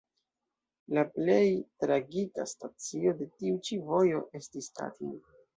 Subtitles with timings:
[0.97, 1.43] La plej
[1.83, 5.17] tragika stacio de tiu ĉi vojo estis Katin.